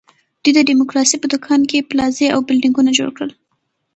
دوی 0.43 0.51
د 0.55 0.59
ډیموکراسۍ 0.69 1.17
په 1.19 1.27
دوکان 1.33 1.61
کې 1.69 1.87
پلازې 1.89 2.27
او 2.35 2.39
بلډینګونه 2.47 2.91
جوړ 2.97 3.09
کړل. 3.17 3.31